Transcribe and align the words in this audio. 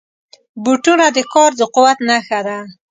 بوټونه 0.63 1.05
د 1.15 1.19
کار 1.33 1.51
د 1.59 1.61
قوت 1.75 1.97
نښه 2.07 2.39
ده. 2.47 2.57